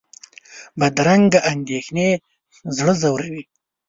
بدرنګه 0.79 1.39
اندېښنې 1.51 2.09
زړه 2.77 2.93
ځوروي 3.01 3.43